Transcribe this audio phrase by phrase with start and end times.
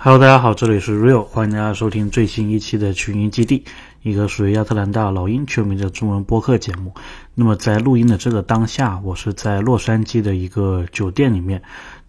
[0.00, 3.64] Hello，大家好，这里是 Real，欢迎大家收听最新一期的群英基地，
[4.00, 6.94] 一个属于亚特兰大老鹰球迷的中文播客节目。
[7.34, 11.60] 那么在录音的这个当下，我是在洛杉矶的一个酒店里面。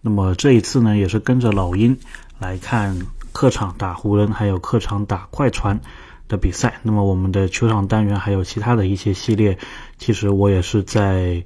[0.02, 1.98] 那么这一次呢，也是跟着老鹰
[2.38, 2.96] 来看
[3.32, 5.82] 客场打湖人，还有客场打快船
[6.28, 6.80] 的比赛。
[6.84, 9.58] 那么我们的球场单元还有其他的一些系列，
[9.98, 11.44] 其实我也是在。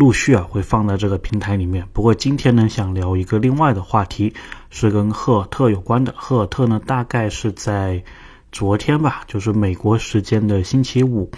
[0.00, 1.86] 陆续啊会放在这个平台里面。
[1.92, 4.32] 不过今天呢，想聊一个另外的话题，
[4.70, 6.14] 是跟赫尔特有关的。
[6.16, 8.02] 赫尔特呢，大概是在
[8.50, 11.30] 昨天吧，就是美国时间的星期五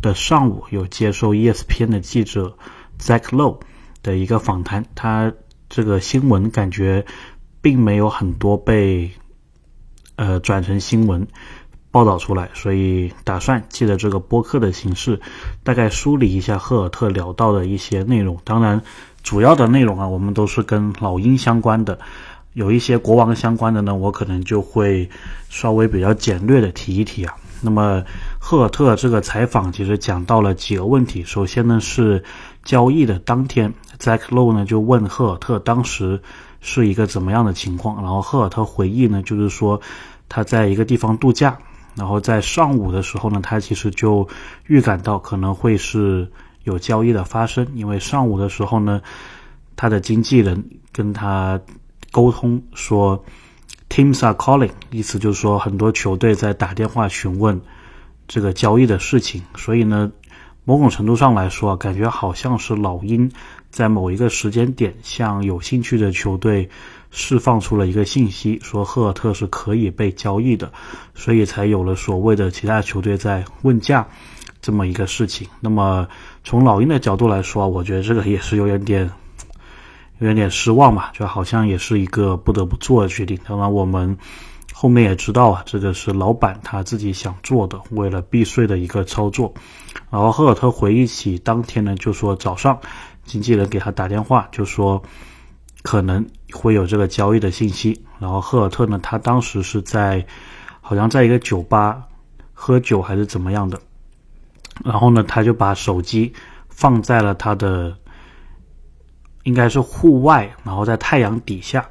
[0.00, 2.56] 的上午，有接受 ESPN 的记者
[2.98, 3.60] Zach Lowe
[4.02, 4.86] 的一个访谈。
[4.94, 5.30] 他
[5.68, 7.04] 这个新闻感觉
[7.60, 9.10] 并没有很多被
[10.16, 11.28] 呃转成新闻。
[11.90, 15.20] 报道出来，所以打算借着这个播客的形式，
[15.64, 18.38] 大概梳理一下赫尔特聊到的一些内容。
[18.44, 18.82] 当然，
[19.22, 21.98] 主要的内容啊，我们都是跟老鹰相关的，
[22.52, 25.08] 有一些国王相关的呢，我可能就会
[25.48, 27.34] 稍微比较简略的提一提啊。
[27.60, 28.04] 那么，
[28.38, 31.24] 赫尔特这个采访其实讲到了几个问题。
[31.24, 32.22] 首先呢，是
[32.64, 36.20] 交易的当天，Zach Lowe 呢就问赫尔特当时
[36.60, 39.80] 是一个怎么样的情况，然后赫尔特回忆呢，就是说
[40.28, 41.58] 他在一个地方度假。
[41.98, 44.28] 然后在上午的时候呢，他其实就
[44.68, 46.30] 预感到可能会是
[46.62, 49.02] 有交易的发生，因为上午的时候呢，
[49.74, 51.60] 他的经纪人跟他
[52.12, 53.24] 沟通说
[53.88, 57.60] ，teams are calling，意思就是说很多球队在打电话询问
[58.28, 60.12] 这个交易的事情，所以呢，
[60.64, 63.32] 某种程度上来说，感觉好像是老鹰
[63.70, 66.70] 在某一个时间点向有兴趣的球队。
[67.10, 70.70] 释放出了一个信息，说赫尔特是可以被交易的，
[71.14, 74.06] 所以才有了所谓的其他球队在问价
[74.60, 75.48] 这么一个事情。
[75.60, 76.06] 那么
[76.44, 79.10] 从老鹰的角度来说，我觉得这个也是有点点
[80.18, 83.38] 有点点失望吧，就好像也是一个不得不做的决定。
[83.46, 84.18] 当然，我们
[84.74, 89.54] 后面也知道啊，这个是老板他自己想做的，为了避税的一个操作。
[90.10, 92.78] 然后赫尔特回忆起当天呢，就说早上
[93.24, 95.02] 经纪人给他打电话，就说。
[95.82, 100.24] 可能会有这个交易的信息，然后赫尔特呢，他当时是在
[100.80, 102.02] 好像在一个酒吧
[102.52, 103.80] 喝酒还是怎么样的，
[104.84, 106.32] 然后呢，他就把手机
[106.68, 107.96] 放在了他的
[109.44, 111.88] 应该是户外，然后在太阳底下，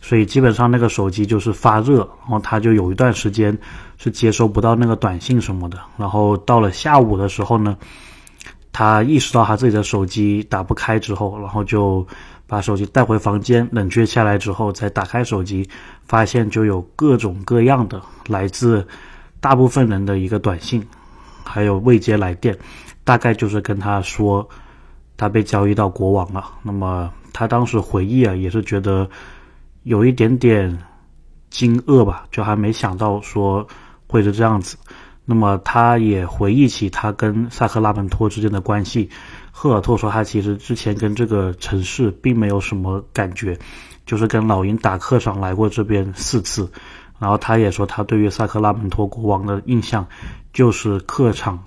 [0.00, 3.56] 所以基本上那个手机就是发热，然后他就有一段时间
[3.96, 7.76] 是接收不到那个短信什么的，然后到了下午的时候呢，
[8.72, 12.06] 他意识到他自己的手机打不开之后，然后就。
[12.44, 15.66] 把手机带回房间冷却下来之后，再打开手机，
[16.04, 18.86] 发现就有各种各样的来自
[19.40, 20.86] 大部分人的一个短信，
[21.44, 22.54] 还有未接来电，
[23.04, 24.46] 大概就是跟他说
[25.16, 26.44] 他被交易到国王了。
[26.62, 29.08] 那么他当时回忆啊，也是觉得
[29.84, 30.78] 有一点点
[31.48, 33.66] 惊愕吧，就还没想到说
[34.06, 34.76] 会是这样子。
[35.24, 39.08] 那么他也回忆起他跟萨克拉门托之间的关系。
[39.50, 43.58] 赫尔特说，他其实之前跟这个城市并没有什么感觉，
[44.06, 46.70] 就是跟老鹰打客场来过这边四次。
[47.18, 50.04] 然后他也说，他对于萨克拉门托国王的印象
[50.52, 51.62] 就是客场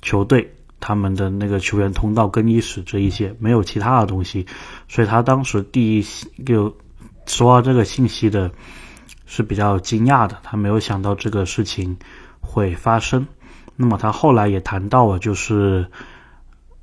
[0.00, 4.44] 球队他们的那个球员通道更衣室这一些，没有其他的东西。
[4.88, 6.04] 所以他当时第一
[6.44, 6.74] 就
[7.26, 8.50] 收到这个信息的
[9.24, 11.96] 是比较惊讶的，他没有想到这个事情
[12.42, 13.26] 会发生。
[13.76, 15.86] 那么他后来也谈到了，就是。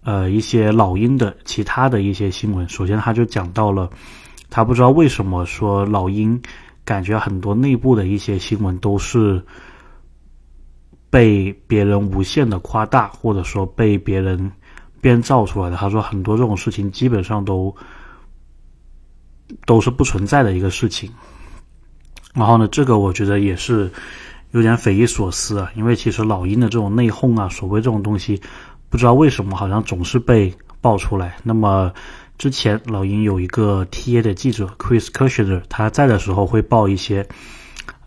[0.01, 3.89] 呃，一些老鹰的其他的一些新闻，首先他就讲到了，
[4.49, 6.41] 他不知道为什么说老鹰
[6.85, 9.43] 感觉很多内部的一些新闻都是
[11.09, 14.51] 被别人无限的夸大，或者说被别人
[15.01, 15.75] 编造出来的。
[15.75, 17.75] 他说很多这种事情基本上都
[19.65, 21.11] 都是不存在的一个事情。
[22.33, 23.91] 然后呢，这个我觉得也是
[24.51, 28.41] 有点匪夷所思啊，因为其实老鹰的这种内讧啊，所谓这种东西。
[28.91, 30.51] 不知道为什么，好像总是被
[30.81, 31.37] 爆出来。
[31.43, 31.93] 那么
[32.39, 37.27] 之前老鹰有一个 TA 的记者 Chris k u s h e r 他在的时候会报一些，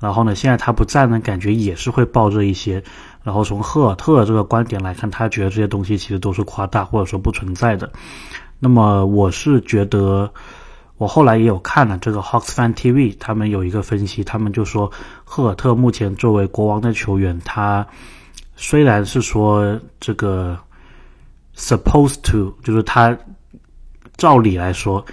[0.01, 2.83] 然后呢，现在他不在呢，感觉也是会报这一些。
[3.23, 7.93] 然后从赫尔特这个观点来看，他觉得这些东西其实都是夸大或者说不存在的。
[8.59, 10.29] 那么我是觉得，
[11.03, 14.89] 我后来也有看了这个 Hawks Fan TV，他们有一个分析，他们就说
[15.25, 17.85] 赫尔特目前作为国王的球员，他
[18.55, 20.57] 虽然是说这个。
[21.55, 23.15] Supposed to 就是他，
[24.17, 25.05] 照理来说，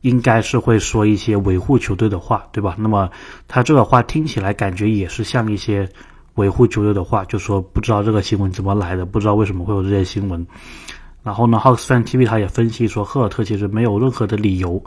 [0.00, 2.74] 应该是会说一些维护球队的话，对吧？
[2.76, 3.08] 那么
[3.46, 5.88] 他这个话听起来感觉也是像一些
[6.34, 10.44] 维护球队的话，就说不知道这个新闻怎么来的，不知道为什么会有这些新闻。
[11.22, 14.82] 然后呢，Hawks Fan TV 他也分析说，赫尔特其实没有任何的理由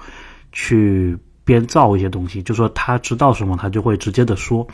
[0.52, 4.68] 去编造一些东西，就说他知道什么，他就会直接的说。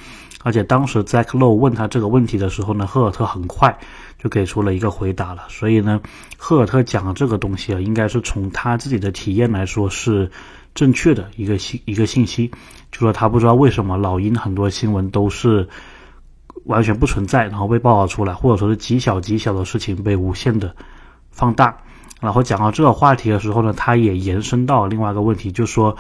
[0.46, 3.80] 而且当时 Zack Low 问他这个问题的时候呢，赫尔特很快
[4.18, 5.44] 就给出了一个回答了。
[5.48, 6.02] 所以呢，
[6.38, 10.30] 赫尔特讲的这个东西啊，应该是从他自己的体验来说是
[10.75, 12.52] 正确的一个信一个信息。
[12.92, 15.70] 就说他不知道为什么老鹰很多新闻都是
[16.66, 20.75] 完全不存在，然后被报道出来，或者说是极小极小的事情被无限的
[21.31, 21.78] 放大。
[22.24, 25.96] 然后讲到这个话题的时候呢，他也延伸到另外一个问题，就说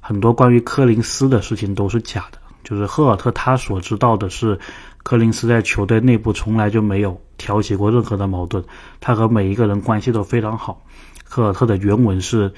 [0.00, 2.38] 很多关于柯林斯的事情都是假的。
[2.62, 4.56] 就是赫尔特他所知道的是，
[5.02, 8.62] 柯林斯在球队内部从来就没有挑起过任何的矛盾，
[9.00, 10.80] 他和每一个人关系都非常好。
[11.24, 12.52] 赫尔特的原文是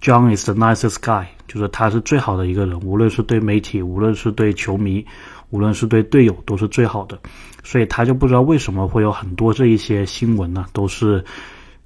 [0.00, 5.04] ：“John is the nicest guy。”就是他是最好的一个人，无论是对媒体，无论是对球迷，
[5.48, 7.18] 无论是对队友，都是最好的。
[7.64, 11.24] 所以他就不知道为什么会有很多这一些新闻呢，都是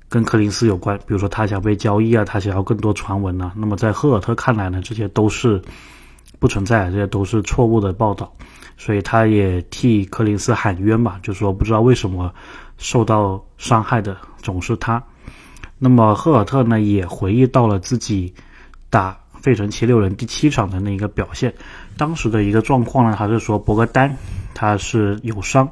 [0.09, 0.97] 跟柯林斯有关。
[0.99, 3.53] 比如说他想被交易啊，他想要更多传闻啊。
[3.57, 5.63] 那么在赫尔特看来呢，这些都是。
[6.41, 8.31] 不存在，这些都是错误的报道，
[8.77, 12.31] 所以他也替柯林斯喊冤吧，就说不知道为什么
[12.77, 15.03] 受到伤害的总是他。
[15.79, 18.35] 那么赫尔特呢，也回忆到了自己
[18.91, 21.55] 打费城七六人第七场的那一个表现，
[21.97, 24.15] 当时的一个状况呢，还是说博格丹
[24.53, 25.67] 他是有伤，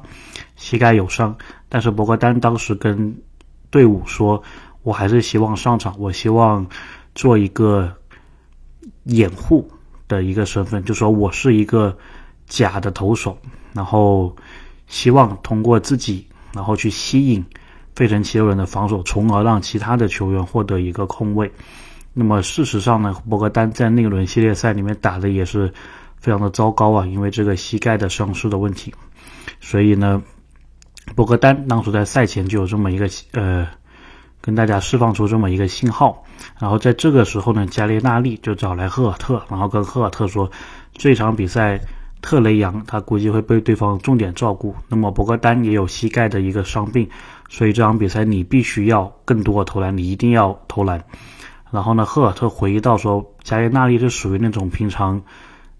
[0.55, 1.35] 膝盖有伤，
[1.69, 3.15] 但是博格丹当时跟
[3.73, 4.41] 队伍说，
[4.83, 6.65] 我还是希望上场，我希望
[7.15, 7.91] 做一个
[9.05, 9.67] 掩护。
[10.05, 11.97] 的一个身份，就说我是一个
[12.45, 13.35] 假的投手，
[13.71, 14.35] 然后
[14.85, 17.43] 希望通过自己，然后去吸引
[17.95, 21.51] 费城七六人的防守，从而让其他的球员获得一个空位。
[22.13, 25.73] 那么事实上呢，博格丹在那一轮系列赛里面打的也是
[26.19, 28.93] 非常的糟糕啊，因为这个膝盖的伤势的问题。
[29.61, 30.21] 所以呢，
[31.15, 33.67] 博格丹当初在赛前就有这么一个呃。
[34.45, 36.21] 跟大家释放出这么一个信号，
[36.59, 40.51] 然后在这个时候呢，加列纳利就找来赫尔特，然后跟赫尔特说，
[40.91, 41.79] 这场比赛
[42.21, 47.07] 特雷杨他估计会被对方重点照顾，那么博格丹也有膝盖的一个伤病，
[47.47, 51.01] 所以这场比赛你必须要更多投篮，你一定要投篮。
[51.71, 55.21] 然后呢，赫尔特回忆到说，加列纳利是属于那种平常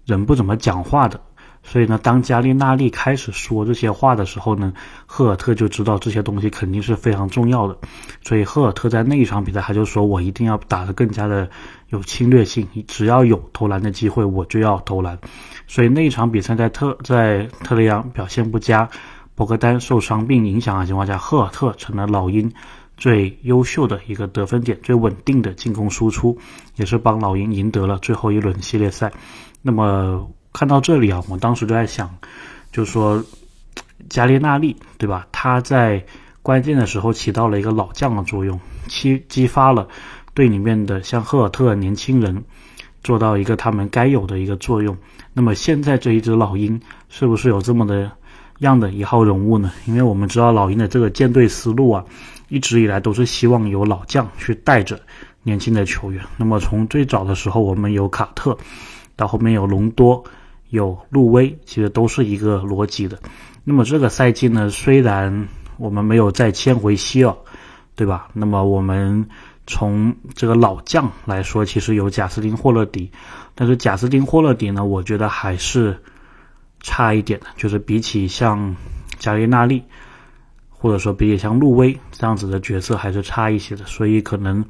[0.06, 1.20] 人不怎么讲话的。
[1.66, 4.72] 所以呢，当加利纳利开始说这些话的时候呢，
[5.06, 7.76] 赫尔特就知道这些东西肯定是非常重要的。
[8.22, 11.48] 所以赫尔特在那一场比赛，他就说我一定要打得更加的
[11.88, 15.18] 有侵略性，只要有投篮的机会，我就要投篮。
[15.66, 18.90] 所以那一场比赛在特在特雷杨表现不佳，
[19.34, 22.52] 博格丹受伤病影响的情况下，赫尔特成了老鹰
[22.98, 26.38] 最优秀的一个得分点，最稳定的进攻输出，
[26.76, 29.10] 也是帮老鹰赢得了最后一轮系列赛。
[29.62, 30.30] 那么。
[30.54, 32.08] 看到这里啊，我当时就在想，
[32.70, 33.22] 就说，
[34.08, 35.26] 加列纳利对吧？
[35.32, 36.02] 他在
[36.42, 39.88] 关键的时候起到了一个老将的作用，激激发了
[40.32, 42.44] 队里面的像赫尔特年轻人，
[43.02, 44.96] 做到一个他们该有的一个作用。
[45.32, 48.08] 那么现在这一只老鹰是不是有这么的
[48.60, 49.72] 样的一号人物呢？
[49.86, 52.04] 因为我们知道老鹰的这个建队思路啊，
[52.48, 55.00] 一直以来都是希望有老将去带着
[55.42, 56.24] 年轻的球员。
[56.36, 58.56] 那么从最早的时候，我们有卡特，
[59.16, 60.22] 到后面有隆多。
[60.74, 63.16] 有路威，其实都是一个逻辑的。
[63.62, 67.32] 那么这个赛季呢，虽然我们没有再签回希尔，
[67.94, 68.28] 对吧？
[68.32, 69.28] 那么我们
[69.68, 73.08] 从这个老将来说，其实有贾斯汀霍勒迪，
[73.54, 75.96] 但是贾斯汀霍勒迪呢，我觉得还是
[76.80, 78.74] 差一点的，就是比起像
[79.20, 79.80] 加列纳利，
[80.70, 83.84] 或者说比起像路威这样子的角色，还是差一些的。
[83.86, 84.64] 所以可能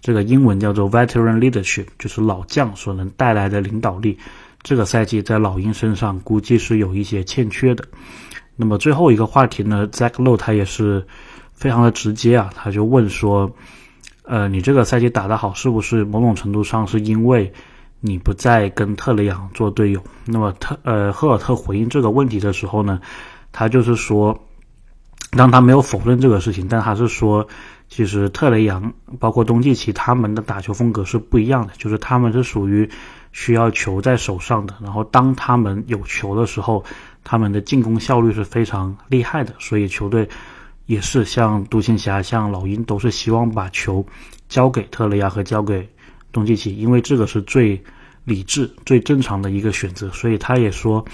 [0.00, 4.16] 这个英文叫做 veteran leadership，就是老将所能带来的领导力。
[4.62, 7.84] 这个赛季在老鹰身上估计是有一些欠缺的。
[8.56, 11.06] 那么最后一个话题呢，Zack Low 他也是
[11.54, 13.50] 非常的直接啊，他就问说
[14.22, 17.52] ：“呃，你这个赛季打得好，是不是某种程度上是因为
[18.00, 23.00] 你不再跟特雷杨做队友？”那么特呃赫尔特回应这个问题的时候呢，
[23.52, 24.46] 他就是说，
[25.30, 27.48] 当他没有否认这个事情，但他是说，
[27.90, 32.88] 其实特雷杨包括东契奇他们的打球风格是不一样的，就是他们是属于。
[33.32, 36.84] 需要球在手上的，然后当他们有球的时候，
[37.22, 39.54] 他们的进攻效率是非常厉害的。
[39.60, 40.28] 所以球队
[40.86, 44.04] 也是像独行侠、像老鹰，都是希望把球
[44.48, 45.88] 交给特雷亚和交给
[46.32, 47.80] 东契奇，因为这个是最
[48.24, 50.10] 理智、最正常的一个选择。
[50.10, 51.04] 所以他也说，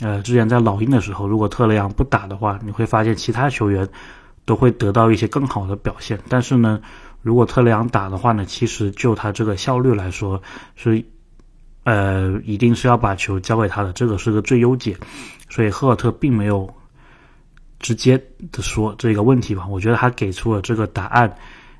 [0.00, 3.88] 呃，之前在老鹰的时候，如果特雷杨不打的话，你会发现其他球员
[4.44, 6.18] 都会得到一些更好的表现。
[6.28, 6.80] 但是呢，
[7.22, 10.42] 如果特雷杨打的话呢，其实就他这个效率来说
[10.76, 11.04] 是。
[11.84, 14.96] 呃，一定是要把球交给他的，这个是个最优解，
[15.50, 16.72] 所以赫尔特并没有
[17.80, 18.16] 直接
[18.52, 19.66] 的说这个问题吧。
[19.66, 21.36] 我觉得他给出了这个答案，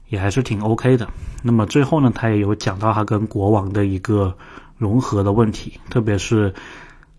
[0.08, 1.06] 也还是挺 OK 的。
[1.40, 4.36] 那么最后呢，他也有讲到他跟国王的一个
[4.76, 6.52] 融合的问题，特别是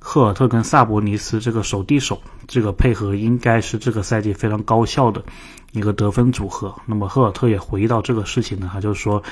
[0.05, 5.23] 赫尔特跟萨博尼斯这个手递手这个配合，应该是这个赛季非常高效的
[5.71, 6.75] 一个得分组合。
[6.85, 9.23] 那么赫尔特也回忆到这个事情呢，他就说，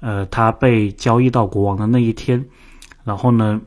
[0.00, 2.44] 呃，他被交易到国王的那一天，
[3.04, 3.60] 然后呢，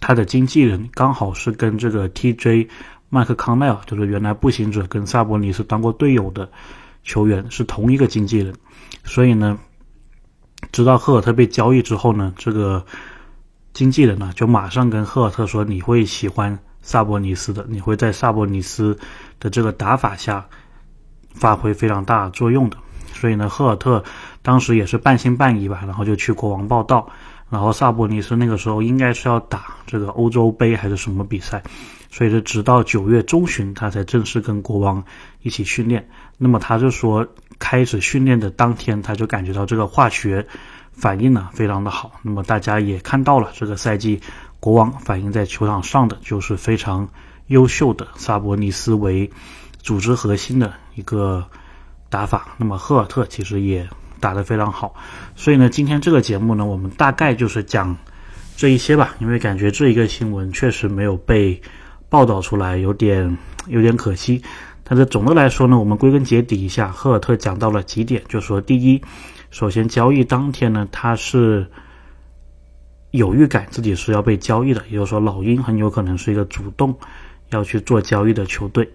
[0.00, 2.68] 他的经纪人刚好是跟这个 TJ
[3.08, 6.50] 麦克康奈尔，就是原来步行者跟萨博尼斯当过队友的
[7.04, 8.52] 球员，是同一个经纪人，
[9.04, 9.58] 所以呢。
[10.72, 12.84] 知道赫尔特被交易之后呢，这个
[13.74, 18.96] 经纪人呢就马上跟赫尔特说：“你会喜欢萨博尼斯的，你会在萨博尼斯
[19.38, 20.46] 的这个打法下
[21.34, 22.78] 发挥非常大作用的。”
[23.12, 24.02] 所以呢，赫尔特
[24.42, 27.08] 当时也是半信半疑吧，然后就去国王报道。
[27.50, 31.62] 然后萨博尼斯那个时候应该是要打这个欧洲杯还是什么比赛，
[32.10, 35.04] 所以是直到九月中旬他才正式跟国王
[35.42, 36.08] 一起训练。
[36.38, 37.26] 那么他就说。
[37.56, 40.44] 开始训练的当天，他就感觉到这个化学
[40.92, 42.10] 反应呢非常的好。
[42.20, 44.20] 那么大家也看到了，这个赛季
[44.58, 47.08] 国王反映在球场上的就是非常
[47.46, 49.30] 优秀的萨博尼斯为
[49.78, 51.46] 组织核心的一个
[52.10, 52.48] 打法。
[52.58, 53.88] 那么赫尔特其实也
[54.24, 54.94] 打得非常好。
[55.36, 57.98] 所以呢，今天这个节目呢，我们大概就是讲
[58.56, 61.60] 这一些吧，因为感觉这一个新闻确实没有被
[62.08, 64.42] 报道出来，有点有点可惜。
[64.82, 69.02] 但是总的来说呢，我们归根结底一下，赫尔特讲到了几点，就说第一，
[69.50, 71.66] 首先交易当天呢，他是
[73.10, 76.96] 有预感自己是要被交易的，也就是说老鹰很有可能是一个主动
[77.50, 78.88] 要去做交易的球队。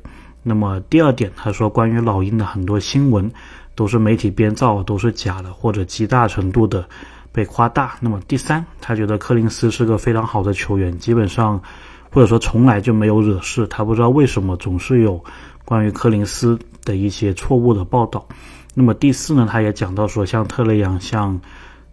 [0.44, 3.32] 那么第二点，他说关于老鹰的很多新闻
[3.76, 6.88] 都是媒体编造，都是假的，或者极大程度的
[7.32, 7.96] 被夸大。
[8.00, 11.62] 那么第三，他觉得柯林斯是个非常好的球员，基本上
[12.10, 15.24] 或者说从来就没有惹事，他不知道为什么总是有。
[15.66, 18.28] 关于柯林斯的一些错误的报道，
[18.74, 21.40] 那么第四呢，他也讲到说，像特雷杨、像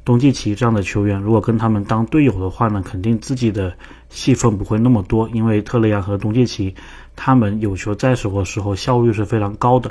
[0.03, 3.77] 东契奇这样的球员，如果跟他们当队友的话呢，肯定自己的
[4.09, 6.75] 戏份不会那么多，因为特雷杨和东契奇
[7.15, 9.91] 他们有球在手的时候效率是非常高的，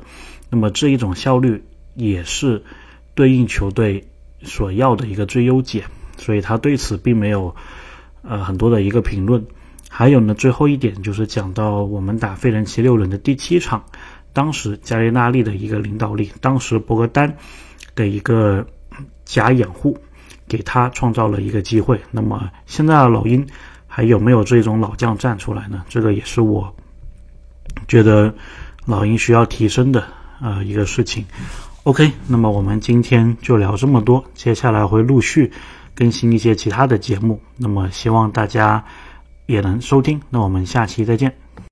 [0.50, 1.64] 那么这一种效率
[1.96, 2.64] 也是
[3.14, 4.06] 对应球队
[4.42, 5.84] 所要的一个最优解，
[6.18, 7.56] 所以他对此并没有
[8.22, 9.46] 呃很多的一个评论。
[9.90, 13.86] 还有呢，最后一点就是讲到我们打费城七六人的第七场，
[14.34, 17.38] 当时加里纳利的一个领导力，当时博格丹
[17.96, 18.66] 的一个
[19.24, 19.98] 假掩护，
[20.50, 22.02] 给他创造了一个机会。
[22.12, 23.48] 那么现在的老鹰
[23.96, 25.86] 还有没有这种老将站出来呢？
[25.88, 26.75] 这个也是我
[27.88, 28.36] 觉得
[28.86, 30.04] 老鹰需要提升的
[30.42, 31.25] 呃一个事情。
[31.84, 35.50] OK，那么我们今天就聊这么多，接下来会陆续
[35.94, 37.40] 更新一些其他的节目。
[37.56, 38.84] 那么希望大家。
[39.48, 41.45] 也能收听，那我们下期再见。